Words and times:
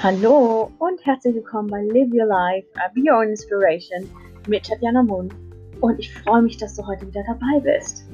Hallo 0.00 0.70
und 0.78 1.04
herzlich 1.04 1.34
willkommen 1.34 1.68
bei 1.68 1.82
Live 1.82 2.12
Your 2.12 2.26
Life, 2.26 2.68
Be 2.94 3.00
Your 3.10 3.24
Inspiration 3.24 4.08
mit 4.46 4.64
Tatjana 4.64 5.02
Mund. 5.02 5.34
Und 5.80 5.98
ich 5.98 6.14
freue 6.14 6.42
mich, 6.42 6.56
dass 6.56 6.76
du 6.76 6.86
heute 6.86 7.04
wieder 7.04 7.24
dabei 7.26 7.58
bist. 7.58 8.06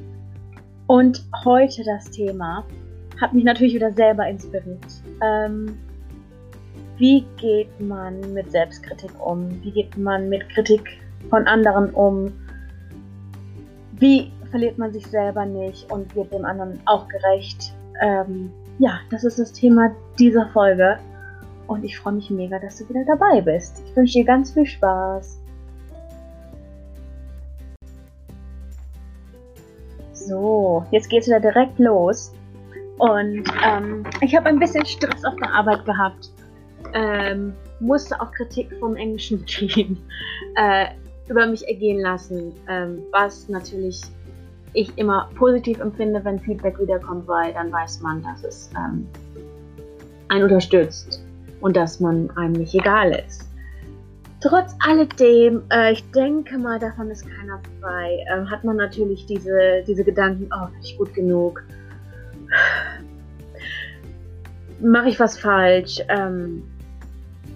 Und 0.86 1.22
heute 1.44 1.84
das 1.84 2.10
Thema 2.10 2.64
hat 3.20 3.34
mich 3.34 3.44
natürlich 3.44 3.74
wieder 3.74 3.92
selber 3.92 4.26
inspiriert. 4.26 4.78
Ähm, 5.22 5.78
wie 6.96 7.26
geht 7.36 7.78
man 7.78 8.32
mit 8.32 8.50
Selbstkritik 8.50 9.10
um? 9.22 9.50
Wie 9.62 9.72
geht 9.72 9.94
man 9.98 10.30
mit 10.30 10.48
Kritik 10.48 11.02
von 11.28 11.46
anderen 11.46 11.90
um? 11.90 12.32
Wie 13.92 14.32
verliert 14.50 14.78
man 14.78 14.90
sich 14.90 15.06
selber 15.06 15.44
nicht 15.44 15.92
und 15.92 16.16
wird 16.16 16.32
dem 16.32 16.46
anderen 16.46 16.80
auch 16.86 17.06
gerecht? 17.08 17.74
Ähm, 18.00 18.50
ja, 18.78 19.00
das 19.10 19.22
ist 19.22 19.38
das 19.38 19.52
Thema 19.52 19.94
dieser 20.18 20.48
Folge. 20.54 20.98
Und 21.66 21.84
ich 21.84 21.98
freue 21.98 22.14
mich 22.14 22.30
mega, 22.30 22.58
dass 22.58 22.78
du 22.78 22.88
wieder 22.88 23.04
dabei 23.04 23.40
bist. 23.40 23.82
Ich 23.86 23.96
wünsche 23.96 24.18
dir 24.18 24.24
ganz 24.24 24.52
viel 24.52 24.66
Spaß. 24.66 25.40
So, 30.12 30.84
jetzt 30.90 31.08
geht 31.08 31.22
es 31.22 31.28
wieder 31.28 31.40
direkt 31.40 31.78
los. 31.78 32.32
Und 32.98 33.44
ähm, 33.64 34.04
ich 34.20 34.36
habe 34.36 34.46
ein 34.46 34.58
bisschen 34.58 34.84
Stress 34.84 35.24
auf 35.24 35.36
der 35.36 35.52
Arbeit 35.52 35.84
gehabt. 35.84 36.30
Ähm, 36.92 37.54
musste 37.80 38.20
auch 38.20 38.30
Kritik 38.32 38.72
vom 38.78 38.94
englischen 38.96 39.44
Team 39.46 39.98
äh, 40.56 40.86
über 41.28 41.46
mich 41.46 41.66
ergehen 41.66 42.00
lassen, 42.00 42.52
ähm, 42.68 43.02
was 43.10 43.48
natürlich 43.48 44.00
ich 44.74 44.96
immer 44.98 45.30
positiv 45.36 45.80
empfinde, 45.80 46.24
wenn 46.24 46.38
Feedback 46.40 46.78
wiederkommt, 46.78 47.26
weil 47.26 47.52
dann 47.52 47.72
weiß 47.72 48.00
man, 48.00 48.22
dass 48.22 48.44
es 48.44 48.70
ähm, 48.76 49.06
einen 50.28 50.44
unterstützt 50.44 51.24
und 51.64 51.78
dass 51.78 51.98
man 51.98 52.30
einem 52.36 52.52
nicht 52.52 52.74
egal 52.74 53.10
ist. 53.26 53.48
Trotz 54.42 54.76
alledem, 54.86 55.62
äh, 55.72 55.92
ich 55.92 56.10
denke 56.10 56.58
mal, 56.58 56.78
davon 56.78 57.10
ist 57.10 57.26
keiner 57.26 57.58
frei, 57.80 58.22
äh, 58.28 58.44
hat 58.44 58.64
man 58.64 58.76
natürlich 58.76 59.24
diese, 59.24 59.82
diese 59.86 60.04
Gedanken, 60.04 60.50
oh, 60.54 60.66
bin 60.66 60.82
ich 60.82 60.98
gut 60.98 61.14
genug? 61.14 61.64
Mache 64.78 65.08
ich 65.08 65.18
was 65.18 65.38
falsch? 65.38 66.02
Ähm, 66.10 66.64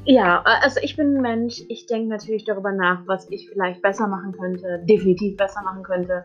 ja, 0.07 0.43
also 0.63 0.81
ich 0.83 0.97
bin 0.97 1.19
ein 1.19 1.21
Mensch, 1.21 1.63
ich 1.69 1.85
denke 1.85 2.09
natürlich 2.09 2.47
darüber 2.47 2.73
nach, 2.73 3.03
was 3.05 3.31
ich 3.31 3.51
vielleicht 3.51 3.83
besser 3.83 4.09
machen 4.09 4.33
könnte, 4.33 4.83
definitiv 4.89 5.37
besser 5.37 5.61
machen 5.63 5.83
könnte. 5.83 6.23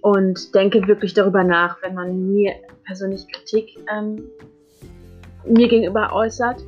Und 0.00 0.54
denke 0.54 0.88
wirklich 0.88 1.12
darüber 1.12 1.44
nach, 1.44 1.76
wenn 1.82 1.92
man 1.92 2.32
mir 2.32 2.54
persönlich 2.86 3.26
Kritik 3.30 3.76
ähm, 3.94 4.30
mir 5.44 5.68
gegenüber 5.68 6.14
äußert. 6.14 6.64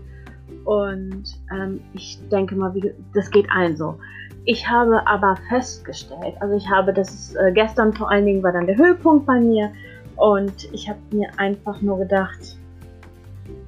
Und 0.64 1.24
ähm, 1.52 1.80
ich 1.92 2.18
denke 2.30 2.54
mal, 2.56 2.74
wie, 2.74 2.92
das 3.12 3.30
geht 3.30 3.50
allen 3.50 3.76
so. 3.76 3.98
Ich 4.46 4.68
habe 4.68 5.06
aber 5.06 5.36
festgestellt, 5.48 6.34
also 6.40 6.54
ich 6.54 6.68
habe, 6.68 6.92
das 6.92 7.34
äh, 7.34 7.52
gestern 7.52 7.92
vor 7.94 8.10
allen 8.10 8.26
Dingen 8.26 8.42
war 8.42 8.52
dann 8.52 8.66
der 8.66 8.76
Höhepunkt 8.76 9.26
bei 9.26 9.40
mir 9.40 9.72
und 10.16 10.72
ich 10.72 10.88
habe 10.88 10.98
mir 11.12 11.28
einfach 11.38 11.80
nur 11.80 11.98
gedacht, 11.98 12.58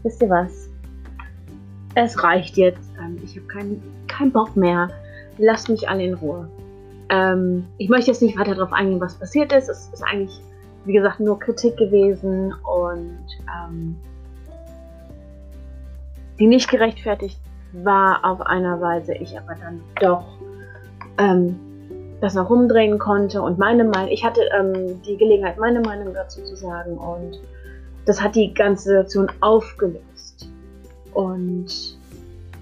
wisst 0.03 0.23
ihr 0.23 0.31
was? 0.31 0.69
Es 1.95 2.23
reicht 2.23 2.57
jetzt. 2.57 2.91
Ähm, 3.01 3.19
ich 3.25 3.37
habe 3.37 3.47
keinen 3.47 3.83
kein 4.07 4.31
Bock 4.31 4.55
mehr. 4.57 4.89
Lasst 5.39 5.69
mich 5.69 5.89
alle 5.89 6.05
in 6.05 6.15
Ruhe. 6.15 6.49
Ähm, 7.09 7.65
ich 7.79 7.89
möchte 7.89 8.11
jetzt 8.11 8.23
nicht 8.23 8.39
weiter 8.39 8.55
darauf 8.55 8.73
eingehen, 8.73 9.01
was 9.01 9.19
passiert 9.19 9.53
ist. 9.53 9.69
Es 9.69 9.89
ist 9.93 10.03
eigentlich, 10.03 10.41
wie 10.85 10.93
gesagt, 10.93 11.21
nur 11.21 11.39
Kritik 11.39 11.77
gewesen 11.77 12.53
und 12.65 13.27
ähm, 13.49 13.97
die 16.39 16.47
nicht 16.47 16.69
gerechtfertigt 16.71 17.39
war 17.73 18.25
auf 18.25 18.41
einer 18.41 18.81
Weise, 18.81 19.15
ich 19.15 19.37
aber 19.37 19.55
dann 19.55 19.81
doch 20.01 20.25
ähm, 21.19 21.59
das 22.21 22.35
noch 22.35 22.49
rumdrehen 22.49 22.99
konnte 22.99 23.43
und 23.43 23.59
meine 23.59 23.85
Meinung, 23.85 24.11
ich 24.11 24.25
hatte 24.25 24.41
ähm, 24.59 25.03
die 25.03 25.17
Gelegenheit, 25.17 25.59
meine 25.59 25.81
Meinung 25.81 26.15
dazu 26.15 26.43
zu 26.43 26.57
sagen 26.57 26.97
und 26.97 27.41
das 28.07 28.23
hat 28.23 28.35
die 28.35 28.55
ganze 28.55 28.89
Situation 28.89 29.31
aufgelöst. 29.41 30.49
Und 31.13 31.97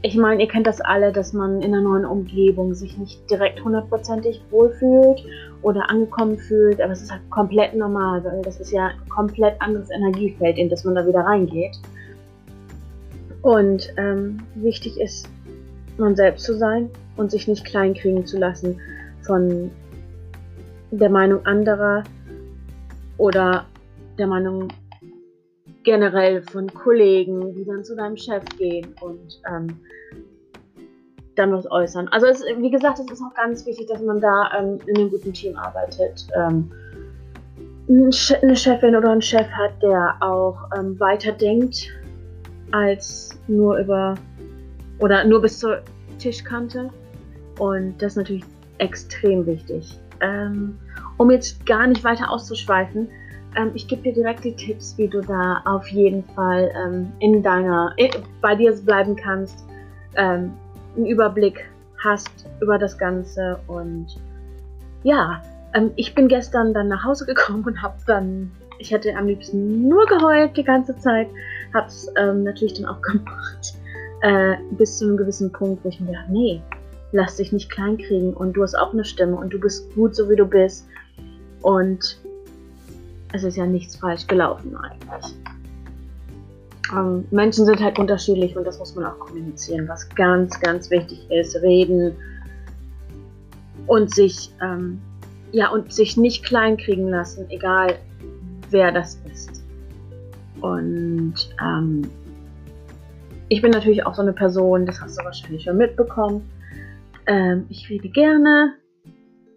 ich 0.03 0.17
meine, 0.17 0.43
ihr 0.43 0.49
kennt 0.49 0.67
das 0.67 0.81
alle, 0.81 1.13
dass 1.13 1.33
man 1.33 1.63
in 1.63 1.75
einer 1.75 1.83
neuen 1.83 2.05
Umgebung 2.05 2.75
sich 2.75 2.99
nicht 2.99 3.31
direkt 3.31 3.63
hundertprozentig 3.65 4.43
wohlfühlt 4.51 5.25
oder 5.63 5.89
angekommen 5.89 6.39
fühlt, 6.39 6.81
aber 6.81 6.93
es 6.93 7.03
ist 7.03 7.11
halt 7.11 7.23
komplett 7.31 7.75
normal, 7.75 8.25
weil 8.25 8.43
das 8.43 8.61
ist 8.61 8.71
ja 8.71 8.89
ein 8.89 9.09
komplett 9.09 9.61
anderes 9.61 9.91
Energiefeld, 9.91 10.59
in 10.59 10.69
das 10.69 10.85
man 10.85 10.95
da 10.95 11.07
wieder 11.07 11.21
reingeht. 11.21 11.79
Und 13.45 13.93
ähm, 13.99 14.39
wichtig 14.55 14.99
ist, 14.99 15.29
man 15.99 16.17
selbst 16.17 16.47
zu 16.47 16.57
sein 16.57 16.89
und 17.19 17.31
sich 17.31 17.47
nicht 17.47 17.67
kleinkriegen 17.67 18.25
zu 18.25 18.39
lassen 18.39 18.81
von 19.21 19.71
der 20.91 21.11
Meinung 21.11 21.45
anderer 21.45 22.05
oder 23.19 23.67
der 24.17 24.29
Meinung 24.29 24.69
generell 25.83 26.41
von 26.41 26.73
Kollegen, 26.73 27.55
die 27.55 27.67
dann 27.67 27.85
zu 27.85 27.95
deinem 27.95 28.17
Chef 28.17 28.43
gehen 28.57 28.95
und 29.03 29.43
ähm, 29.47 29.79
dann 31.35 31.53
was 31.53 31.71
äußern. 31.71 32.09
Also 32.09 32.27
es, 32.27 32.43
wie 32.43 32.71
gesagt, 32.71 32.99
es 32.99 33.11
ist 33.11 33.21
auch 33.21 33.35
ganz 33.35 33.67
wichtig, 33.67 33.89
dass 33.89 34.01
man 34.01 34.23
da 34.23 34.53
ähm, 34.59 34.79
in 34.87 34.97
einem 34.97 35.11
guten 35.11 35.35
Team 35.35 35.55
arbeitet. 35.59 36.27
Ähm, 36.35 36.73
eine 37.91 38.57
Chefin 38.57 38.97
oder 38.97 39.11
ein 39.11 39.21
Chef 39.21 39.47
hat, 39.49 39.83
der 39.83 40.17
auch 40.21 40.57
ähm, 40.79 40.99
weiterdenkt 40.99 41.91
als 42.71 43.39
nur 43.49 43.79
über 43.79 44.15
oder 44.99 45.25
nur 45.25 45.41
bis 45.41 45.59
zur 45.59 45.81
Tischkante. 46.19 46.91
Und 47.59 48.01
das 48.01 48.13
ist 48.13 48.17
natürlich 48.17 48.45
extrem 48.79 49.47
wichtig. 49.47 49.99
Ähm, 50.21 50.79
um 51.17 51.31
jetzt 51.31 51.65
gar 51.67 51.87
nicht 51.87 52.05
weiter 52.05 52.31
auszuschweifen, 52.31 53.09
ähm, 53.57 53.71
ich 53.75 53.87
gebe 53.87 54.03
dir 54.03 54.13
direkt 54.13 54.45
die 54.45 54.55
Tipps, 54.55 54.97
wie 54.99 55.09
du 55.09 55.21
da 55.21 55.63
auf 55.65 55.87
jeden 55.89 56.25
Fall 56.35 56.73
ähm, 56.77 57.13
in 57.21 57.43
deiner, 57.43 57.93
in, 57.97 58.11
bei 58.41 58.55
dir 58.55 58.73
bleiben 58.73 59.17
kannst, 59.17 59.65
ähm, 60.17 60.53
einen 60.97 61.07
Überblick 61.07 61.69
hast 62.03 62.47
über 62.61 62.79
das 62.79 62.99
Ganze 62.99 63.59
und 63.67 64.07
ja, 65.03 65.43
ähm, 65.75 65.93
ich 65.97 66.15
bin 66.15 66.29
gestern 66.29 66.75
dann 66.75 66.89
nach 66.89 67.05
Hause 67.05 67.27
gekommen 67.27 67.65
und 67.65 67.83
habe 67.83 67.97
dann 68.07 68.51
ich 68.79 68.91
hätte 68.91 69.15
am 69.17 69.27
liebsten 69.27 69.89
nur 69.89 70.07
geheult 70.07 70.57
die 70.57 70.65
ganze 70.65 70.97
Zeit. 70.99 71.29
Hab's 71.73 72.09
ähm, 72.17 72.45
natürlich 72.45 72.75
dann 72.75 72.87
auch 72.87 73.01
gemacht. 73.03 73.75
Äh, 74.23 74.57
bis 74.73 74.99
zu 74.99 75.05
einem 75.05 75.17
gewissen 75.17 75.53
Punkt, 75.53 75.85
wo 75.85 75.89
ich 75.89 76.01
mir 76.01 76.13
dachte, 76.13 76.33
nee, 76.33 76.63
lass 77.13 77.37
dich 77.37 77.53
nicht 77.53 77.71
kleinkriegen 77.71 78.33
und 78.33 78.55
du 78.55 78.63
hast 78.63 78.75
auch 78.75 78.93
eine 78.93 79.05
Stimme 79.05 79.37
und 79.37 79.53
du 79.53 79.61
bist 79.61 79.95
gut, 79.95 80.17
so 80.17 80.29
wie 80.31 80.37
du 80.37 80.47
bist. 80.47 80.87
Und 81.63 82.19
es 83.33 83.45
ist 83.45 83.57
ja 83.57 83.67
nichts 83.67 83.97
falsch 83.97 84.27
gelaufen 84.27 84.77
eigentlich. 84.77 85.35
Ähm, 86.93 87.25
Menschen 87.31 87.67
sind 87.67 87.81
halt 87.81 87.99
unterschiedlich 87.99 88.57
und 88.57 88.65
das 88.65 88.79
muss 88.79 88.95
man 88.95 89.07
auch 89.07 89.19
kommunizieren, 89.19 89.89
was 89.89 90.09
ganz, 90.11 90.59
ganz 90.61 90.91
wichtig 90.91 91.27
ist. 91.31 91.57
Reden 91.57 92.15
und 93.87 94.15
sich, 94.15 94.51
ähm, 94.63 95.01
ja, 95.53 95.71
und 95.71 95.93
sich 95.93 96.17
nicht 96.17 96.45
kleinkriegen 96.45 97.09
lassen, 97.09 97.47
egal 97.51 97.97
wer 98.71 98.93
das 98.93 99.21
ist. 99.31 99.65
Und 100.61 101.35
ähm, 101.61 102.03
ich 103.49 103.61
bin 103.61 103.71
natürlich 103.71 104.07
auch 104.07 104.15
so 104.15 104.23
eine 104.23 104.33
Person, 104.33 104.87
das 104.87 105.01
hast 105.01 105.19
du 105.19 105.25
wahrscheinlich 105.25 105.65
schon 105.65 105.77
mitbekommen. 105.77 106.49
Ähm, 107.27 107.67
ich 107.69 107.89
rede 107.91 108.09
gerne. 108.09 108.75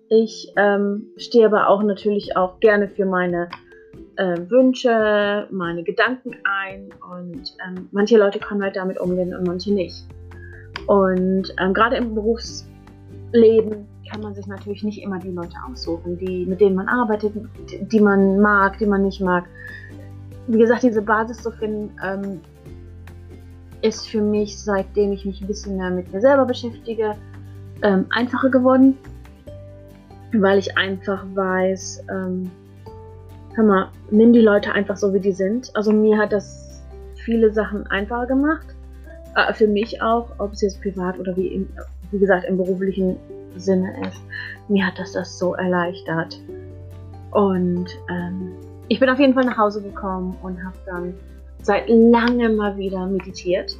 Ich 0.09 0.53
ähm, 0.55 1.07
stehe 1.17 1.45
aber 1.45 1.67
auch 1.67 1.83
natürlich 1.83 2.35
auch 2.37 2.59
gerne 2.59 2.87
für 2.87 3.05
meine 3.05 3.49
äh, 4.17 4.37
Wünsche, 4.49 5.47
meine 5.51 5.83
Gedanken 5.83 6.35
ein. 6.43 6.89
Und 7.11 7.55
ähm, 7.65 7.89
manche 7.91 8.17
Leute 8.17 8.39
können 8.39 8.63
halt 8.63 8.75
damit 8.75 8.99
umgehen 8.99 9.35
und 9.35 9.47
manche 9.47 9.73
nicht. 9.73 10.05
Und 10.87 11.53
ähm, 11.59 11.73
gerade 11.73 11.97
im 11.97 12.15
Berufsleben 12.15 13.87
kann 14.09 14.21
man 14.21 14.33
sich 14.33 14.47
natürlich 14.47 14.83
nicht 14.83 15.01
immer 15.01 15.19
die 15.19 15.31
Leute 15.31 15.55
aussuchen, 15.69 16.17
die, 16.17 16.45
mit 16.45 16.61
denen 16.61 16.75
man 16.75 16.87
arbeitet, 16.87 17.33
die 17.91 17.99
man 17.99 18.39
mag, 18.39 18.77
die 18.77 18.85
man 18.85 19.03
nicht 19.03 19.21
mag. 19.21 19.45
Wie 20.47 20.57
gesagt, 20.57 20.83
diese 20.83 21.01
Basis 21.01 21.41
zu 21.43 21.51
finden, 21.51 21.91
ähm, 22.03 22.41
ist 23.81 24.07
für 24.07 24.21
mich, 24.21 24.59
seitdem 24.59 25.11
ich 25.11 25.25
mich 25.25 25.41
ein 25.41 25.47
bisschen 25.47 25.77
mehr 25.77 25.91
mit 25.91 26.11
mir 26.11 26.21
selber 26.21 26.45
beschäftige, 26.45 27.15
ähm, 27.83 28.05
einfacher 28.09 28.49
geworden, 28.49 28.97
weil 30.33 30.57
ich 30.57 30.77
einfach 30.77 31.23
weiß, 31.33 32.05
ähm, 32.09 32.49
hör 33.53 33.63
mal, 33.63 33.89
nimm 34.09 34.33
die 34.33 34.41
Leute 34.41 34.71
einfach 34.71 34.97
so, 34.97 35.13
wie 35.13 35.19
die 35.19 35.31
sind. 35.31 35.71
Also 35.75 35.91
mir 35.91 36.17
hat 36.17 36.31
das 36.31 36.81
viele 37.23 37.51
Sachen 37.51 37.85
einfacher 37.87 38.25
gemacht, 38.25 38.67
äh, 39.35 39.53
für 39.53 39.67
mich 39.67 40.01
auch, 40.01 40.29
ob 40.39 40.53
es 40.53 40.61
jetzt 40.61 40.81
privat 40.81 41.19
oder 41.19 41.35
wie, 41.35 41.47
im, 41.47 41.69
wie 42.11 42.19
gesagt 42.19 42.45
im 42.45 42.57
beruflichen 42.57 43.17
Sinne 43.55 43.93
ist. 44.07 44.21
Mir 44.67 44.85
hat 44.85 44.99
das 44.99 45.13
das 45.13 45.37
so 45.39 45.55
erleichtert. 45.55 46.39
Und 47.31 47.87
ähm, 48.09 48.51
ich 48.87 48.99
bin 48.99 49.09
auf 49.09 49.19
jeden 49.19 49.33
Fall 49.33 49.45
nach 49.45 49.57
Hause 49.57 49.81
gekommen 49.81 50.35
und 50.41 50.63
habe 50.63 50.77
dann 50.85 51.13
seit 51.61 51.89
langem 51.89 52.55
mal 52.55 52.77
wieder 52.77 53.05
meditiert. 53.05 53.75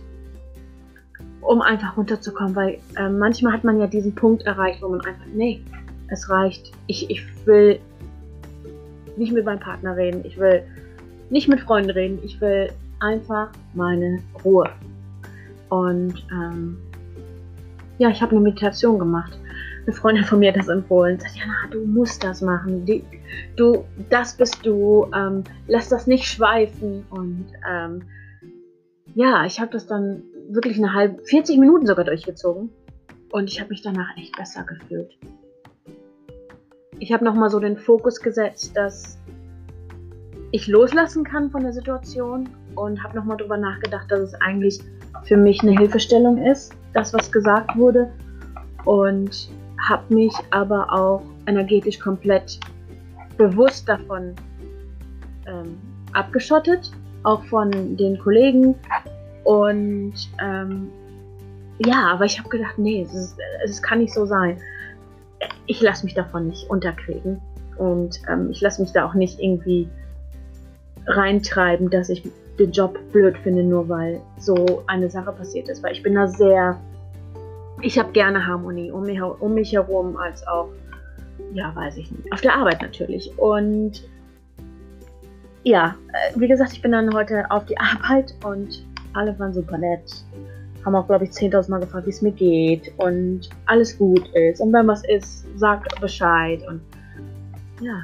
um 1.42 1.62
einfach 1.62 1.96
runterzukommen, 1.96 2.56
weil 2.56 2.80
äh, 2.98 3.10
manchmal 3.10 3.54
hat 3.54 3.64
man 3.64 3.80
ja 3.80 3.88
diesen 3.88 4.14
Punkt 4.14 4.44
erreicht, 4.44 4.82
wo 4.82 4.90
man 4.90 5.02
einfach, 5.02 5.26
nee, 5.34 5.62
es 6.10 6.30
reicht. 6.30 6.72
Ich, 6.88 7.10
ich 7.10 7.24
will 7.46 7.80
nicht 9.16 9.32
mit 9.34 9.46
meinem 9.46 9.60
Partner 9.60 9.96
reden, 9.96 10.22
ich 10.26 10.38
will 10.38 10.64
nicht 11.30 11.48
mit 11.48 11.62
Freunden 11.62 11.90
reden, 11.92 12.20
ich 12.24 12.40
will 12.42 12.70
einfach 13.00 13.50
meine 13.74 14.20
Ruhe. 14.44 14.70
Und 15.70 16.26
ähm, 16.32 16.78
ja, 17.98 18.10
ich 18.10 18.22
habe 18.22 18.32
eine 18.32 18.42
Meditation 18.42 19.00
gemacht. 19.00 19.38
Eine 19.86 19.96
Freundin 19.96 20.26
von 20.26 20.40
mir 20.40 20.52
hat 20.52 20.58
das 20.58 20.68
empfohlen. 20.68 21.20
Sagt, 21.20 21.36
Jana, 21.38 21.68
du 21.72 21.86
musst 21.86 22.24
das 22.24 22.42
machen. 22.42 22.86
Die, 22.86 23.04
du, 23.56 23.86
das 24.10 24.36
bist 24.36 24.66
du. 24.66 25.10
Ähm, 25.16 25.44
lass 25.68 25.90
das 25.90 26.08
nicht 26.08 26.26
schweifen. 26.26 27.06
Und 27.10 27.48
ähm, 27.70 28.04
ja, 29.16 29.46
ich 29.46 29.60
habe 29.60 29.72
das 29.72 29.88
dann 29.88 30.24
wirklich 30.50 30.78
eine 30.78 30.94
halbe, 30.94 31.24
40 31.24 31.58
Minuten 31.58 31.86
sogar 31.86 32.06
durchgezogen. 32.06 32.70
Und 33.32 33.50
ich 33.50 33.60
habe 33.60 33.70
mich 33.70 33.82
danach 33.82 34.16
echt 34.18 34.36
besser 34.38 34.64
gefühlt. 34.64 35.18
Ich 37.00 37.12
habe 37.12 37.24
nochmal 37.24 37.50
so 37.50 37.60
den 37.60 37.78
Fokus 37.78 38.20
gesetzt, 38.22 38.76
dass 38.76 39.18
ich 40.52 40.68
loslassen 40.68 41.24
kann 41.24 41.52
von 41.52 41.62
der 41.62 41.74
Situation 41.74 42.50
und 42.76 43.04
habe 43.04 43.18
nochmal 43.18 43.38
drüber 43.38 43.58
nachgedacht, 43.58 44.10
dass 44.10 44.22
es 44.22 44.34
eigentlich 44.36 44.80
für 45.24 45.38
mich 45.38 45.62
eine 45.62 45.72
Hilfestellung 45.72 46.38
ist, 46.46 46.74
das, 46.98 47.14
was 47.14 47.32
gesagt 47.32 47.78
wurde. 47.78 48.12
Und 48.86 49.50
habe 49.88 50.14
mich 50.14 50.34
aber 50.52 50.92
auch 50.92 51.22
energetisch 51.46 52.00
komplett 52.00 52.60
bewusst 53.38 53.88
davon 53.88 54.34
ähm, 55.46 55.78
abgeschottet, 56.14 56.92
auch 57.24 57.44
von 57.46 57.72
den 57.96 58.18
Kollegen. 58.18 58.76
Und 59.44 60.16
ähm, 60.42 60.90
ja, 61.86 62.12
aber 62.12 62.26
ich 62.26 62.40
habe 62.40 62.50
gedacht, 62.50 62.78
nee, 62.78 63.08
es, 63.64 63.82
kann 63.82 64.00
nicht 64.00 64.14
so 64.14 64.26
sein. 64.26 64.58
Ich 65.68 65.82
lasse 65.82 66.06
mich 66.06 66.16
davon 66.16 66.48
nicht 66.48 66.70
unterkriegen. 66.70 67.40
Und 67.78 68.20
ähm, 68.28 68.50
ich 68.50 68.62
lasse 68.62 68.82
mich 68.82 68.92
da 68.92 69.06
auch 69.06 69.14
nicht 69.14 69.40
irgendwie 69.40 69.88
reintreiben, 71.06 71.92
dass 71.92 72.10
ich 72.10 72.24
den 72.60 72.72
Job 72.72 72.98
blöd 73.12 73.38
finde, 73.40 73.64
nur 73.64 73.88
weil 73.88 74.22
so 74.40 74.84
eine 74.88 75.10
Sache 75.10 75.32
passiert 75.32 75.70
ist. 75.70 75.84
Weil 75.84 75.94
ich 75.94 76.04
bin 76.04 76.16
da 76.16 76.28
sehr, 76.28 76.80
ich 77.82 77.98
habe 77.98 78.12
gerne 78.12 78.46
Harmonie 78.46 78.92
um 78.92 79.04
mich, 79.04 79.22
um 79.22 79.54
mich 79.54 79.74
herum, 79.74 80.18
als 80.18 80.46
auch, 80.48 80.70
ja, 81.54 81.76
weiß 81.76 81.98
ich 81.98 82.12
nicht, 82.12 82.32
auf 82.32 82.42
der 82.42 82.56
Arbeit 82.56 82.82
natürlich. 82.82 83.32
Und 83.38 84.04
ja, 85.64 85.96
äh, 86.14 86.40
wie 86.40 86.48
gesagt, 86.48 86.74
ich 86.74 86.82
bin 86.82 86.92
dann 86.92 87.14
heute 87.14 87.50
auf 87.52 87.66
die 87.66 87.78
Arbeit 87.78 88.34
und 88.44 88.86
alle 89.14 89.38
waren 89.40 89.54
super 89.54 89.78
nett. 89.78 90.24
Haben 90.86 90.96
auch, 90.96 91.08
glaube 91.08 91.26
ich, 91.26 91.32
10.000 91.32 91.70
Mal 91.70 91.80
gefragt, 91.80 92.06
wie 92.06 92.12
es 92.12 92.22
mir 92.22 92.32
geht 92.32 92.94
und 92.98 93.50
alles 93.66 93.98
gut 93.98 94.30
ist. 94.34 94.62
Und 94.62 94.72
wenn 94.72 94.88
was 94.88 95.04
ist, 95.06 95.46
sagt 95.60 96.00
Bescheid. 96.00 96.62
Und 96.68 96.82
ja, 97.82 98.04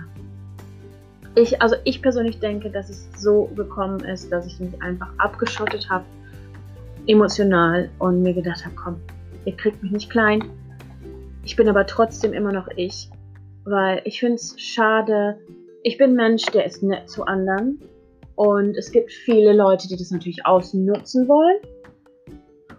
ich, 1.36 1.62
also 1.62 1.76
ich 1.84 2.02
persönlich 2.02 2.40
denke, 2.40 2.70
dass 2.70 2.90
es 2.90 3.10
so 3.18 3.46
gekommen 3.56 4.02
ist, 4.02 4.32
dass 4.32 4.46
ich 4.46 4.60
mich 4.60 4.82
einfach 4.82 5.10
abgeschottet 5.18 5.90
habe, 5.90 6.06
emotional 7.08 7.90
und 8.00 8.22
mir 8.22 8.34
gedacht 8.34 8.66
habe, 8.66 8.76
komm, 8.76 9.02
ihr 9.46 9.56
kriegt 9.56 9.82
mich 9.82 9.92
nicht 9.92 10.10
klein. 10.10 10.44
Ich 11.44 11.56
bin 11.56 11.68
aber 11.68 11.86
trotzdem 11.86 12.34
immer 12.34 12.52
noch 12.52 12.68
ich, 12.76 13.10
weil 13.66 14.02
ich 14.06 14.20
finde 14.20 14.36
es 14.36 14.56
schade. 14.60 15.38
Ich 15.84 15.98
bin 15.98 16.14
Mensch, 16.14 16.44
der 16.46 16.66
ist 16.66 16.84
nett 16.84 17.10
zu 17.10 17.26
anderen 17.26 17.80
und 18.36 18.78
es 18.78 18.92
gibt 18.92 19.12
viele 19.12 19.54
Leute, 19.54 19.88
die 19.88 19.98
das 19.98 20.12
natürlich 20.12 20.46
ausnutzen 20.46 21.28
wollen 21.28 21.58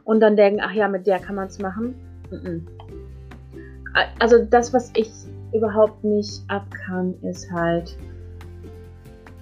und 0.05 0.21
dann 0.21 0.37
denken, 0.37 0.61
ach 0.63 0.73
ja, 0.73 0.89
mit 0.89 1.07
der 1.07 1.19
kann 1.19 1.35
man 1.35 1.49
es 1.49 1.59
machen. 1.59 1.95
Also 4.19 4.45
das, 4.45 4.73
was 4.73 4.91
ich 4.97 5.11
überhaupt 5.53 6.03
nicht 6.03 6.43
abkann, 6.49 7.15
ist 7.23 7.51
halt 7.53 7.97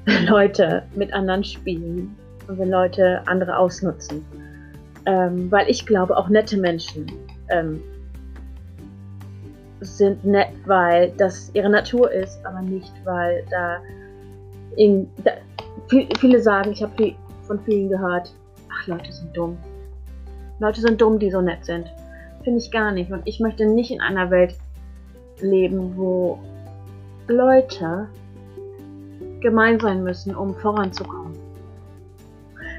Leute 0.27 0.83
mit 0.95 1.13
anderen 1.13 1.45
spielen 1.45 2.17
und 2.49 2.59
wenn 2.59 2.71
Leute 2.71 3.23
andere 3.27 3.57
ausnutzen. 3.57 4.25
Ähm, 5.07 5.51
weil 5.51 5.69
ich 5.69 5.85
glaube, 5.85 6.17
auch 6.17 6.29
nette 6.29 6.57
Menschen 6.57 7.07
ähm, 7.49 7.83
sind 9.81 10.25
nett, 10.25 10.49
weil 10.67 11.13
das 11.17 11.51
ihre 11.55 11.69
Natur 11.69 12.11
ist, 12.11 12.45
aber 12.47 12.63
nicht, 12.63 12.93
weil 13.05 13.45
da, 13.51 13.79
in, 14.77 15.09
da 15.25 15.33
viele 16.19 16.41
sagen, 16.41 16.73
ich 16.73 16.83
habe 16.83 17.15
von 17.43 17.61
vielen 17.65 17.89
gehört, 17.89 18.33
ach, 18.71 18.87
Leute 18.87 19.13
sind 19.13 19.37
dumm. 19.37 19.59
Leute 20.61 20.81
sind 20.81 21.01
dumm, 21.01 21.19
die 21.19 21.31
so 21.31 21.41
nett 21.41 21.65
sind. 21.65 21.87
Finde 22.45 22.61
ich 22.61 22.71
gar 22.71 22.93
nicht. 22.93 23.11
Und 23.11 23.23
ich 23.25 23.41
möchte 23.41 23.67
nicht 23.67 23.91
in 23.91 24.01
einer 24.01 24.31
Welt 24.31 24.55
leben, 25.41 25.97
wo 25.97 26.39
Leute 27.27 28.09
gemein 29.43 29.79
sein 29.81 30.03
müssen, 30.03 30.35
um 30.35 30.55
voranzukommen. 30.55 31.33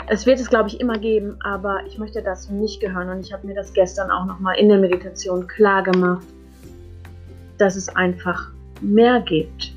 Es 0.07 0.25
wird 0.25 0.39
es, 0.39 0.50
glaube 0.50 0.69
ich, 0.69 0.80
immer 0.80 0.98
geben, 0.98 1.38
aber 1.44 1.86
ich 1.88 1.98
möchte 1.98 2.21
dazu 2.21 2.54
nicht 2.54 2.81
gehören 2.81 3.10
und 3.10 3.19
ich 3.19 3.31
habe 3.31 3.48
mir 3.48 3.56
das 3.56 3.74
gestern 3.74 4.12
auch 4.12 4.25
nochmal 4.25 4.57
in 4.57 4.68
der 4.69 4.77
Meditation 4.77 5.48
klar 5.48 5.83
gemacht, 5.83 6.25
dass 7.57 7.75
es 7.75 7.88
einfach 7.95 8.51
mehr 8.81 9.21
gibt 9.21 9.74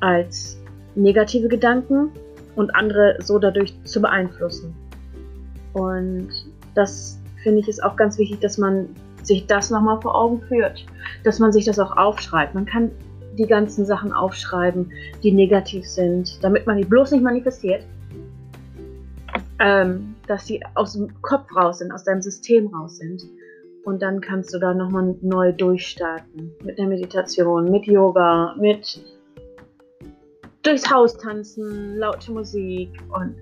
als 0.00 0.58
negative 0.94 1.48
Gedanken 1.48 2.10
und 2.56 2.74
andere 2.74 3.16
so 3.20 3.38
dadurch 3.38 3.74
zu 3.84 4.00
beeinflussen. 4.00 4.74
Und 5.72 6.28
das 6.74 7.20
finde 7.42 7.60
ich 7.60 7.68
ist 7.68 7.82
auch 7.82 7.96
ganz 7.96 8.18
wichtig, 8.18 8.40
dass 8.40 8.58
man 8.58 8.88
sich 9.22 9.46
das 9.46 9.70
nochmal 9.70 10.00
vor 10.00 10.14
Augen 10.14 10.42
führt, 10.42 10.84
dass 11.22 11.38
man 11.38 11.52
sich 11.52 11.64
das 11.64 11.78
auch 11.78 11.96
aufschreibt. 11.96 12.54
Man 12.54 12.66
kann 12.66 12.90
die 13.38 13.46
ganzen 13.46 13.86
Sachen 13.86 14.12
aufschreiben, 14.12 14.92
die 15.22 15.32
negativ 15.32 15.86
sind, 15.86 16.42
damit 16.42 16.66
man 16.66 16.76
die 16.76 16.84
bloß 16.84 17.12
nicht 17.12 17.22
manifestiert. 17.22 17.84
Ähm, 19.60 20.14
dass 20.26 20.46
sie 20.46 20.62
aus 20.74 20.92
dem 20.92 21.20
Kopf 21.22 21.54
raus 21.56 21.78
sind, 21.78 21.90
aus 21.90 22.04
deinem 22.04 22.22
System 22.22 22.68
raus 22.68 22.98
sind. 22.98 23.22
Und 23.84 24.02
dann 24.02 24.20
kannst 24.20 24.52
du 24.54 24.58
da 24.58 24.74
nochmal 24.74 25.16
neu 25.22 25.52
durchstarten. 25.52 26.52
Mit 26.62 26.78
der 26.78 26.86
Meditation, 26.86 27.70
mit 27.70 27.86
Yoga, 27.86 28.54
mit 28.58 29.00
durchs 30.62 30.90
Haus 30.90 31.16
tanzen, 31.16 31.96
laute 31.96 32.30
Musik 32.30 32.90
und 33.08 33.34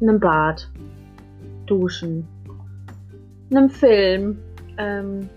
einem 0.00 0.18
Bad, 0.18 0.68
duschen, 1.66 2.26
einem 3.50 3.68
Film. 3.68 4.38
Ähm, 4.78 5.28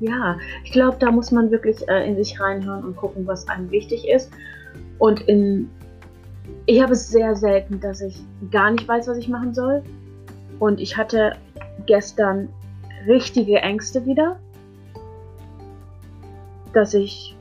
ja, 0.00 0.38
ich 0.64 0.72
glaube, 0.72 0.96
da 0.98 1.10
muss 1.10 1.30
man 1.30 1.50
wirklich 1.50 1.86
äh, 1.88 2.08
in 2.08 2.16
sich 2.16 2.40
reinhören 2.40 2.84
und 2.84 2.96
gucken, 2.96 3.26
was 3.26 3.46
einem 3.48 3.70
wichtig 3.70 4.08
ist. 4.08 4.32
Und 4.98 5.20
in, 5.22 5.70
ich 6.66 6.82
habe 6.82 6.92
es 6.92 7.08
sehr 7.08 7.36
selten, 7.36 7.80
dass 7.80 8.00
ich 8.00 8.22
gar 8.50 8.70
nicht 8.70 8.88
weiß, 8.88 9.08
was 9.08 9.18
ich 9.18 9.28
machen 9.28 9.54
soll. 9.54 9.82
Und 10.58 10.80
ich 10.80 10.96
hatte 10.96 11.36
gestern 11.86 12.48
richtige 13.06 13.58
Ängste 13.58 14.04
wieder, 14.06 14.38
dass 16.72 16.94
ich 16.94 17.36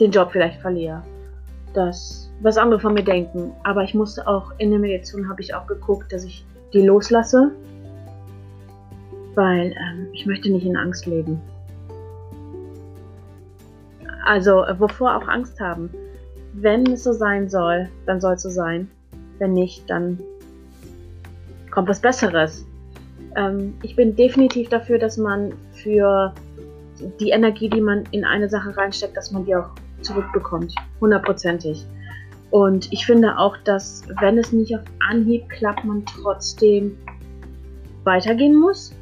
den 0.00 0.10
Job 0.10 0.30
vielleicht 0.32 0.60
verliere, 0.60 1.02
dass 1.74 2.30
was 2.42 2.56
andere 2.58 2.80
von 2.80 2.94
mir 2.94 3.04
denken. 3.04 3.52
Aber 3.62 3.82
ich 3.82 3.94
musste 3.94 4.26
auch 4.26 4.52
in 4.58 4.70
der 4.70 4.78
Meditation 4.78 5.28
habe 5.28 5.40
ich 5.40 5.54
auch 5.54 5.66
geguckt, 5.66 6.12
dass 6.12 6.24
ich 6.24 6.44
die 6.72 6.82
loslasse, 6.82 7.52
weil 9.34 9.72
ähm, 9.72 10.08
ich 10.12 10.26
möchte 10.26 10.50
nicht 10.50 10.66
in 10.66 10.76
Angst 10.76 11.06
leben. 11.06 11.40
Also, 14.24 14.64
äh, 14.64 14.78
wovor 14.78 15.16
auch 15.16 15.28
Angst 15.28 15.60
haben. 15.60 15.90
Wenn 16.54 16.86
es 16.92 17.04
so 17.04 17.12
sein 17.12 17.48
soll, 17.48 17.88
dann 18.06 18.20
soll 18.20 18.34
es 18.34 18.42
so 18.42 18.50
sein. 18.50 18.90
Wenn 19.38 19.52
nicht, 19.52 19.88
dann 19.90 20.18
kommt 21.70 21.88
was 21.88 22.00
Besseres. 22.00 22.66
Ähm, 23.36 23.74
ich 23.82 23.96
bin 23.96 24.16
definitiv 24.16 24.68
dafür, 24.68 24.98
dass 24.98 25.16
man 25.16 25.52
für 25.72 26.32
die 27.20 27.30
Energie, 27.30 27.68
die 27.68 27.80
man 27.80 28.04
in 28.12 28.24
eine 28.24 28.48
Sache 28.48 28.76
reinsteckt, 28.76 29.16
dass 29.16 29.32
man 29.32 29.44
die 29.44 29.56
auch 29.56 29.70
zurückbekommt. 30.00 30.74
Hundertprozentig. 31.00 31.84
Und 32.50 32.92
ich 32.92 33.04
finde 33.04 33.36
auch, 33.36 33.56
dass 33.64 34.04
wenn 34.20 34.38
es 34.38 34.52
nicht 34.52 34.74
auf 34.76 34.82
Anhieb 35.10 35.48
klappt, 35.48 35.84
man 35.84 36.04
trotzdem 36.06 36.96
weitergehen 38.04 38.54
muss 38.54 38.94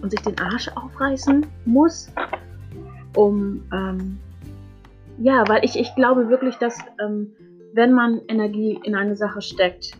und 0.00 0.10
sich 0.10 0.20
den 0.20 0.38
Arsch 0.38 0.68
aufreißen 0.68 1.44
muss 1.64 2.08
um, 3.14 3.62
ähm, 3.72 4.18
ja, 5.18 5.44
weil 5.48 5.64
ich, 5.64 5.78
ich 5.78 5.94
glaube 5.94 6.28
wirklich, 6.28 6.56
dass 6.56 6.78
ähm, 7.02 7.32
wenn 7.72 7.92
man 7.92 8.20
Energie 8.28 8.80
in 8.84 8.94
eine 8.94 9.16
Sache 9.16 9.42
steckt 9.42 9.92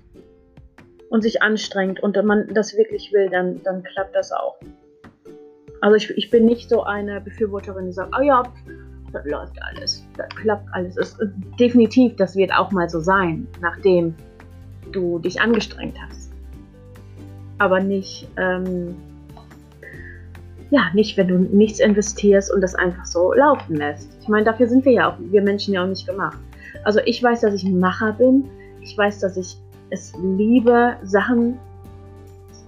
und 1.08 1.22
sich 1.22 1.42
anstrengt 1.42 2.02
und 2.02 2.16
man 2.24 2.48
das 2.54 2.76
wirklich 2.76 3.12
will, 3.12 3.28
dann, 3.30 3.62
dann 3.62 3.82
klappt 3.82 4.14
das 4.14 4.32
auch. 4.32 4.56
Also 5.80 5.96
ich, 5.96 6.10
ich 6.16 6.30
bin 6.30 6.44
nicht 6.44 6.68
so 6.68 6.82
eine 6.82 7.20
Befürworterin, 7.20 7.86
die 7.86 7.92
sagt, 7.92 8.14
oh 8.18 8.22
ja, 8.22 8.42
das 9.12 9.24
läuft 9.24 9.60
alles, 9.62 10.06
das 10.16 10.28
klappt 10.30 10.68
alles. 10.72 10.96
Es, 10.96 11.18
definitiv, 11.58 12.16
das 12.16 12.36
wird 12.36 12.52
auch 12.52 12.70
mal 12.70 12.88
so 12.88 13.00
sein, 13.00 13.46
nachdem 13.60 14.14
du 14.92 15.18
dich 15.18 15.40
angestrengt 15.40 15.96
hast. 16.00 16.32
aber 17.60 17.80
nicht, 17.80 18.26
ähm, 18.38 18.96
ja, 20.70 20.90
nicht, 20.94 21.16
wenn 21.16 21.28
du 21.28 21.38
nichts 21.38 21.80
investierst 21.80 22.52
und 22.52 22.60
das 22.60 22.74
einfach 22.74 23.04
so 23.04 23.32
laufen 23.32 23.76
lässt. 23.76 24.16
Ich 24.22 24.28
meine, 24.28 24.44
dafür 24.44 24.68
sind 24.68 24.84
wir 24.84 24.92
ja 24.92 25.10
auch, 25.10 25.16
wir 25.18 25.42
Menschen 25.42 25.74
ja 25.74 25.82
auch 25.82 25.88
nicht 25.88 26.06
gemacht. 26.06 26.38
Also 26.84 27.00
ich 27.04 27.22
weiß, 27.22 27.40
dass 27.40 27.54
ich 27.54 27.64
ein 27.64 27.78
Macher 27.78 28.12
bin. 28.12 28.48
Ich 28.80 28.96
weiß, 28.96 29.18
dass 29.18 29.36
ich 29.36 29.56
es 29.90 30.12
liebe, 30.22 30.96
Sachen 31.02 31.58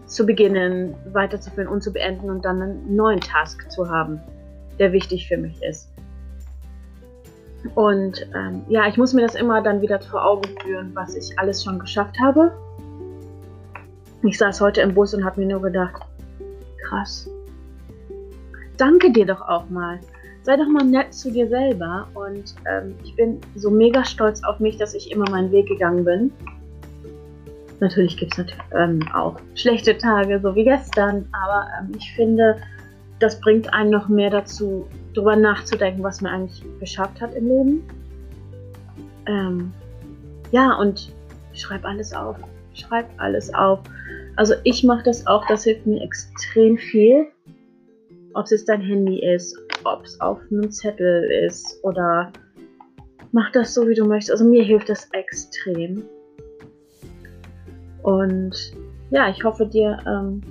zu 0.07 0.27
beginnen, 0.27 0.95
weiterzuführen 1.13 1.69
und 1.69 1.83
zu 1.83 1.93
beenden 1.93 2.29
und 2.29 2.45
dann 2.45 2.61
einen 2.61 2.97
neuen 2.97 3.21
Task 3.21 3.71
zu 3.71 3.89
haben, 3.89 4.21
der 4.79 4.93
wichtig 4.93 5.29
für 5.29 5.37
mich 5.37 5.63
ist. 5.63 5.89
Und 7.77 8.27
ähm, 8.35 8.63
ja, 8.69 8.89
ich 8.89 8.97
muss 8.97 9.15
mir 9.15 9.23
das 9.23 9.37
immer 9.37 9.63
dann 9.63 9.81
wieder 9.81 10.01
vor 10.01 10.25
Augen 10.25 10.51
führen, 10.65 10.91
was 10.95 11.15
ich 11.15 11.39
alles 11.39 11.63
schon 11.63 11.79
geschafft 11.79 12.17
habe. 12.21 12.53
Ich 14.25 14.37
saß 14.37 14.61
heute 14.61 14.81
im 14.81 14.93
Bus 14.93 15.15
und 15.15 15.25
habe 15.25 15.41
mir 15.41 15.47
nur 15.47 15.63
gedacht, 15.63 16.03
krass. 16.89 17.29
Danke 18.77 19.13
dir 19.13 19.27
doch 19.27 19.41
auch 19.43 19.69
mal. 19.69 20.01
Sei 20.43 20.57
doch 20.57 20.69
mal 20.69 20.85
nett 20.85 21.15
zu 21.15 21.31
dir 21.31 21.49
selber. 21.49 22.09
Und 22.15 22.55
ähm, 22.67 22.95
ich 23.05 23.15
bin 23.17 23.41
so 23.55 23.71
mega 23.71 24.05
stolz 24.05 24.43
auf 24.45 24.59
mich, 24.61 24.77
dass 24.77 24.95
ich 24.95 25.11
immer 25.13 25.29
meinen 25.31 25.53
Weg 25.53 25.67
gegangen 25.67 26.05
bin. 26.05 26.33
Natürlich 27.81 28.17
gibt 28.17 28.39
es 28.39 28.45
ähm, 28.77 29.01
auch 29.13 29.37
schlechte 29.55 29.97
Tage, 29.99 30.41
so 30.41 30.55
wie 30.55 30.65
gestern. 30.65 31.29
Aber 31.33 31.67
ähm, 31.79 31.93
ich 31.97 32.13
finde, 32.15 32.57
das 33.19 33.41
bringt 33.41 33.73
einen 33.73 33.91
noch 33.91 34.09
mehr 34.09 34.31
dazu, 34.31 34.87
darüber 35.15 35.37
nachzudenken, 35.37 36.03
was 36.03 36.21
man 36.21 36.33
eigentlich 36.33 36.65
geschafft 36.81 37.21
hat 37.21 37.35
im 37.35 37.49
Leben. 37.49 37.83
Ähm, 39.27 39.73
ja, 40.51 40.75
und 40.75 41.13
schreib 41.55 41.85
alles 41.85 42.13
auf. 42.13 42.37
Schreib 42.75 43.07
alles 43.19 43.53
auf. 43.55 43.81
Also 44.37 44.55
ich 44.65 44.83
mache 44.83 45.03
das 45.05 45.27
auch, 45.27 45.47
das 45.47 45.65
hilft 45.65 45.87
mir 45.87 46.03
extrem 46.03 46.79
viel. 46.79 47.27
Ob 48.35 48.51
es 48.51 48.65
dein 48.65 48.81
Handy 48.81 49.19
ist, 49.35 49.59
ob 49.85 50.05
es 50.05 50.21
auf 50.21 50.39
einem 50.51 50.71
Zettel 50.71 51.25
ist 51.47 51.79
oder 51.83 52.33
mach 53.33 53.51
das 53.53 53.75
so, 53.75 53.89
wie 53.89 53.95
du 53.95 54.05
möchtest. 54.05 54.33
Also 54.33 54.45
mir 54.45 54.63
hilft 54.63 54.89
das 54.89 55.09
extrem. 55.13 56.05
Und 58.03 58.55
ja, 59.11 59.29
ich 59.29 59.45
hoffe 59.45 59.67
dir 59.67 59.99
ähm, 60.07 60.43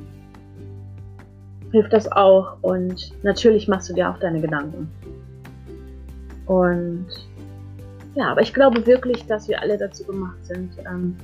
hilft 1.72 1.94
das 1.94 2.12
auch. 2.12 2.58
Und 2.62 3.12
natürlich 3.24 3.68
machst 3.68 3.90
du 3.90 3.94
dir 3.94 4.10
auch 4.10 4.18
deine 4.20 4.42
Gedanken. 4.42 4.90
Und 6.46 7.08
ja, 8.16 8.32
aber 8.32 8.42
ich 8.42 8.54
glaube 8.54 8.86
wirklich, 8.86 9.26
dass 9.26 9.48
wir 9.48 9.62
alle 9.62 9.78
dazu 9.78 10.04
gemacht 10.04 10.44
sind, 10.44 10.72
ähm, 10.80 11.16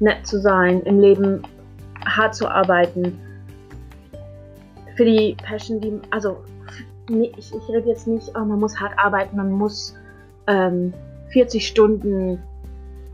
nett 0.00 0.26
zu 0.26 0.40
sein, 0.40 0.80
im 0.82 1.00
Leben 1.00 1.42
hart 2.04 2.34
zu 2.34 2.48
arbeiten. 2.48 3.18
Für 5.00 5.06
die 5.06 5.34
Passion, 5.42 5.80
die, 5.80 5.98
also 6.10 6.44
ich, 7.08 7.54
ich 7.54 7.68
rede 7.70 7.88
jetzt 7.88 8.06
nicht, 8.06 8.28
oh, 8.36 8.44
man 8.44 8.60
muss 8.60 8.78
hart 8.78 8.92
arbeiten, 8.98 9.34
man 9.34 9.50
muss 9.50 9.94
ähm, 10.46 10.92
40 11.28 11.66
Stunden 11.66 12.38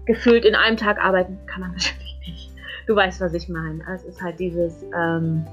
gefühlt 0.05 0.45
in 0.45 0.57
einem 0.57 0.77
Tag 0.77 0.99
arbeiten. 0.99 1.39
Kann 1.47 1.61
man 1.61 1.71
natürlich 1.75 2.19
nicht. 2.27 2.51
Du 2.89 2.97
weißt, 2.97 3.21
was 3.21 3.35
ich 3.35 3.49
meine. 3.49 3.85
Es 3.95 4.03
ist 4.03 4.21
halt 4.21 4.41
dieses, 4.41 4.85
ähm, 4.99 5.47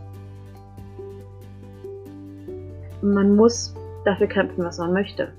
man 3.03 3.35
muss 3.35 3.75
dafür 4.03 4.25
kämpfen, 4.25 4.63
was 4.63 4.79
man 4.79 4.91
möchte. 4.91 5.31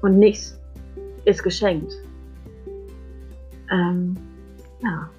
Und 0.00 0.20
nichts 0.20 0.60
ist 1.24 1.42
geschenkt. 1.42 1.92
Ähm, 3.68 4.16
ja. 4.80 5.10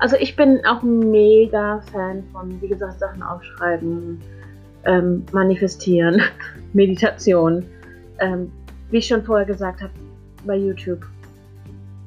Also 0.00 0.16
ich 0.16 0.36
bin 0.36 0.64
auch 0.64 0.82
mega 0.82 1.80
Fan 1.92 2.24
von, 2.32 2.60
wie 2.60 2.68
gesagt, 2.68 3.00
Sachen 3.00 3.22
aufschreiben, 3.22 4.20
ähm, 4.84 5.24
manifestieren, 5.32 6.20
Meditation. 6.72 7.64
Ähm, 8.20 8.52
wie 8.90 8.98
ich 8.98 9.06
schon 9.06 9.22
vorher 9.22 9.46
gesagt 9.46 9.82
habe, 9.82 9.92
bei 10.46 10.56
YouTube. 10.56 11.04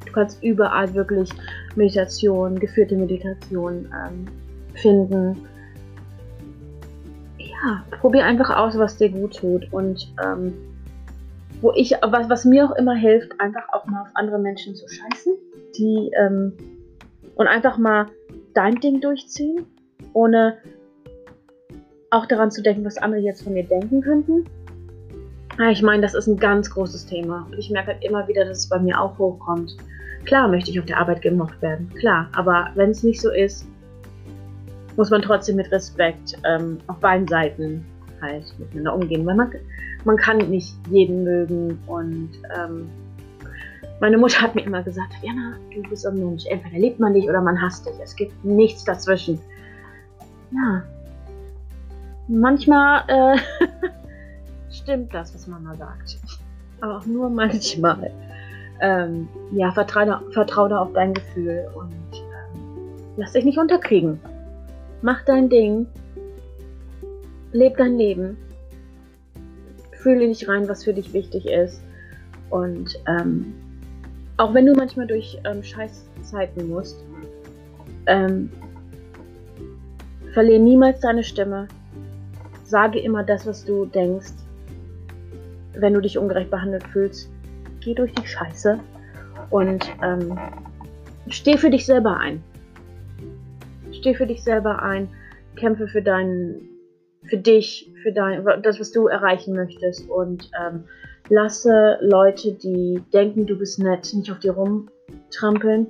Du 0.06 0.12
kannst 0.14 0.42
überall 0.44 0.94
wirklich 0.94 1.30
Meditation, 1.76 2.60
geführte 2.60 2.96
Meditation 2.96 3.88
ähm, 3.94 4.26
finden 4.76 5.38
ja, 7.64 7.84
probier 8.00 8.26
einfach 8.26 8.56
aus, 8.56 8.78
was 8.78 8.98
dir 8.98 9.10
gut 9.10 9.38
tut. 9.38 9.72
Und 9.72 10.14
ähm, 10.24 10.54
wo 11.62 11.72
ich, 11.76 11.92
was, 12.02 12.30
was 12.30 12.46
mir 12.46 12.66
auch 12.66 12.76
immer 12.76 12.96
hilft, 12.96 13.40
einfach 13.40 13.64
auch 13.72 13.86
mal 13.86 14.02
auf 14.02 14.08
andere 14.16 14.40
Menschen 14.40 14.76
zu 14.76 14.88
scheißen, 14.88 15.34
die 15.78 16.12
ähm, 16.20 16.54
und 17.42 17.48
einfach 17.48 17.80
mal 17.80 18.06
dein 18.54 18.76
Ding 18.76 19.02
durchziehen, 19.02 19.66
ohne 20.14 20.58
auch 22.12 22.28
daran 22.28 22.52
zu 22.52 22.62
denken, 22.62 22.86
was 22.86 23.00
andere 23.00 23.20
jetzt 23.20 23.44
von 23.44 23.54
mir 23.54 23.64
denken 23.64 24.02
könnten. 24.02 24.46
Ich 25.72 25.82
meine, 25.82 26.04
das 26.04 26.14
ist 26.14 26.28
ein 26.28 26.38
ganz 26.38 26.70
großes 26.70 27.08
Thema 27.08 27.48
und 27.50 27.58
ich 27.58 27.72
merke 27.72 27.94
halt 27.94 28.04
immer 28.04 28.28
wieder, 28.28 28.46
dass 28.46 28.60
es 28.60 28.70
bei 28.70 28.78
mir 28.78 29.02
auch 29.02 29.18
hochkommt. 29.18 29.76
Klar 30.26 30.48
möchte 30.50 30.70
ich 30.70 30.80
auf 30.80 30.86
der 30.86 31.00
Arbeit 31.00 31.24
gemocht 31.24 31.60
werden, 31.64 31.90
klar, 32.00 32.30
aber 32.34 32.70
wenn 32.76 32.92
es 32.92 33.02
nicht 33.02 33.20
so 33.20 33.32
ist, 33.32 33.68
muss 34.96 35.10
man 35.10 35.24
trotzdem 35.24 35.56
mit 35.56 35.72
Respekt 35.72 36.38
ähm, 36.46 36.78
auf 36.86 37.00
beiden 37.00 37.28
Seiten 37.28 37.84
halt 38.22 38.54
miteinander 38.60 38.94
umgehen, 38.94 39.26
weil 39.26 39.36
man, 39.36 39.52
man 40.06 40.16
kann 40.16 40.38
nicht 40.38 40.76
jeden 40.92 41.24
mögen 41.24 41.80
und 41.88 42.30
ähm, 42.56 42.88
meine 44.02 44.18
Mutter 44.18 44.42
hat 44.42 44.56
mir 44.56 44.64
immer 44.64 44.84
gesagt, 44.84 45.14
Jana, 45.22 45.56
du 45.74 45.82
bist 45.90 46.06
ein 46.06 46.20
Mensch, 46.20 46.46
entweder 46.48 46.78
liebt 46.78 47.00
man 47.00 47.14
dich 47.14 47.30
oder 47.30 47.42
man 47.42 47.62
hasst 47.62 47.86
dich, 47.86 47.94
es 48.04 48.14
gibt 48.16 48.44
nichts 48.44 48.84
dazwischen. 48.84 49.40
Ja, 50.52 50.84
manchmal 52.28 53.04
äh, 53.08 53.38
stimmt 54.70 55.14
das, 55.14 55.34
was 55.34 55.48
Mama 55.48 55.74
sagt, 55.76 56.20
aber 56.82 56.98
auch 56.98 57.06
nur 57.06 57.30
manchmal. 57.30 58.12
Ähm, 58.82 59.30
ja, 59.54 59.72
vertraue 59.72 60.20
vertrau 60.32 60.68
da 60.68 60.80
auf 60.80 60.92
dein 60.92 61.14
Gefühl 61.14 61.70
und 61.76 61.94
ähm, 62.14 62.90
lass 63.16 63.32
dich 63.32 63.46
nicht 63.46 63.60
unterkriegen 63.60 64.20
mach 65.02 65.24
dein 65.24 65.50
Ding, 65.50 65.88
leb 67.52 67.78
dein 67.78 67.98
Leben, 67.98 68.38
fühle 69.92 70.28
dich 70.28 70.48
rein, 70.48 70.68
was 70.68 70.84
für 70.84 70.94
dich 70.94 71.14
wichtig 71.14 71.48
ist. 71.48 71.82
Und 72.50 73.00
ähm, 73.08 73.54
auch 74.42 74.54
wenn 74.54 74.66
du 74.66 74.74
manchmal 74.74 75.08
durch 75.08 75.38
ähm, 75.46 75.64
Scheißzeiten 75.64 76.68
musst, 76.68 77.04
ähm, 78.08 78.52
verliere 80.34 80.60
niemals 80.60 81.00
deine 81.00 81.24
Stimme. 81.24 81.68
Sage 82.64 83.00
immer 83.00 83.24
das, 83.24 83.46
was 83.46 83.66
du 83.66 83.86
denkst. 83.86 84.34
Wenn 85.74 85.94
du 85.94 86.02
dich 86.02 86.18
ungerecht 86.18 86.50
behandelt 86.50 86.84
fühlst, 86.88 87.30
geh 87.82 87.94
durch 87.94 88.14
die 88.14 88.28
Scheiße 88.28 88.80
und 89.50 89.90
ähm, 90.04 90.38
steh 91.30 91.58
für 91.58 91.70
dich 91.70 91.86
selber 91.86 92.18
ein 92.18 92.44
steh 94.02 94.16
für 94.16 94.26
dich 94.26 94.44
selber 94.44 94.82
ein, 94.82 95.10
kämpfe 95.56 95.88
für 95.88 96.02
deinen, 96.02 96.70
für 97.24 97.38
dich, 97.38 97.92
für 98.02 98.12
dein, 98.12 98.44
das, 98.64 98.80
was 98.80 98.92
du 98.92 99.08
erreichen 99.08 99.54
möchtest 99.54 100.10
und 100.10 100.50
ähm, 100.60 100.86
lasse 101.32 101.98
Leute, 102.02 102.52
die 102.52 103.02
denken, 103.14 103.48
du 103.48 103.58
bist 103.58 103.80
nett, 103.80 104.14
nicht 104.14 104.30
auf 104.32 104.40
dir 104.40 104.52
rumtrampeln. 104.52 105.88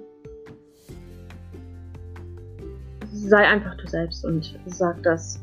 Sei 3.12 3.48
einfach 3.48 3.76
du 3.76 3.88
selbst 3.88 4.24
und 4.24 4.58
sag 4.68 5.02
das, 5.04 5.42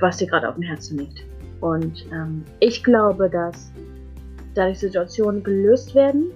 was 0.00 0.16
dir 0.16 0.26
gerade 0.26 0.48
auf 0.48 0.54
dem 0.54 0.62
Herzen 0.62 0.98
liegt. 0.98 1.24
Und 1.60 2.06
ähm, 2.10 2.44
ich 2.60 2.82
glaube, 2.82 3.28
dass 3.28 3.70
dadurch 4.54 4.80
Situationen 4.80 5.44
gelöst 5.44 5.94
werden 5.94 6.30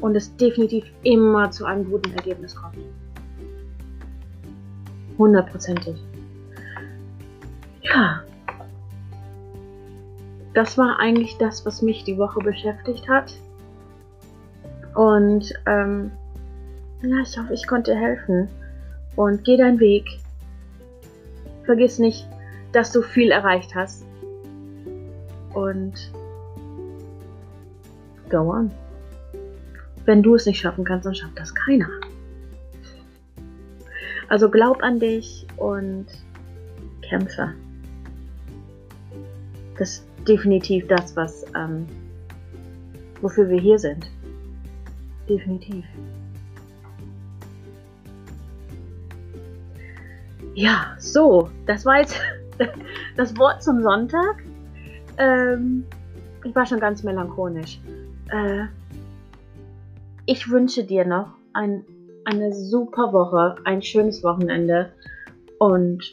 und 0.00 0.16
es 0.16 0.36
definitiv 0.36 0.84
immer 1.04 1.50
zu 1.50 1.64
einem 1.64 1.88
guten 1.88 2.12
Ergebnis 2.12 2.56
kommt. 2.56 2.76
Hundertprozentig. 5.16 5.96
Ja. 7.82 8.24
Das 10.54 10.78
war 10.78 11.00
eigentlich 11.00 11.36
das, 11.38 11.66
was 11.66 11.82
mich 11.82 12.04
die 12.04 12.16
Woche 12.16 12.38
beschäftigt 12.40 13.08
hat. 13.08 13.34
Und 14.94 15.52
ähm, 15.66 16.12
ja, 17.02 17.20
ich 17.22 17.36
hoffe, 17.36 17.52
ich 17.52 17.66
konnte 17.66 17.94
helfen. 17.94 18.48
Und 19.16 19.44
geh 19.44 19.56
deinen 19.56 19.80
Weg. 19.80 20.06
Vergiss 21.64 21.98
nicht, 21.98 22.28
dass 22.72 22.92
du 22.92 23.02
viel 23.02 23.32
erreicht 23.32 23.74
hast. 23.74 24.04
Und 25.52 26.12
go 28.30 28.52
on. 28.52 28.70
Wenn 30.04 30.22
du 30.22 30.34
es 30.34 30.46
nicht 30.46 30.60
schaffen 30.60 30.84
kannst, 30.84 31.06
dann 31.06 31.14
schafft 31.14 31.38
das 31.38 31.54
keiner. 31.54 31.88
Also 34.28 34.48
glaub 34.50 34.82
an 34.82 35.00
dich 35.00 35.46
und 35.56 36.06
kämpfe. 37.02 37.54
Das 39.78 40.04
definitiv 40.26 40.86
das, 40.88 41.16
was, 41.16 41.44
ähm, 41.54 41.86
wofür 43.20 43.48
wir 43.48 43.60
hier 43.60 43.78
sind. 43.78 44.10
Definitiv. 45.28 45.84
Ja, 50.54 50.94
so, 50.98 51.50
das 51.66 51.84
war 51.84 52.00
jetzt 52.00 52.20
das 53.16 53.36
Wort 53.36 53.62
zum 53.62 53.82
Sonntag. 53.82 54.42
Ähm, 55.18 55.84
ich 56.44 56.54
war 56.54 56.66
schon 56.66 56.80
ganz 56.80 57.02
melancholisch. 57.02 57.80
Äh, 58.30 58.66
ich 60.26 60.50
wünsche 60.50 60.84
dir 60.84 61.04
noch 61.04 61.34
ein, 61.52 61.84
eine 62.24 62.52
super 62.52 63.12
Woche, 63.12 63.56
ein 63.64 63.82
schönes 63.82 64.22
Wochenende 64.22 64.92
und 65.58 66.10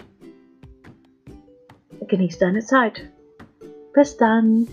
genieß 2.08 2.39
deine 2.39 2.60
Zeit. 2.62 3.11
Bis 3.93 4.17
dann. 4.17 4.67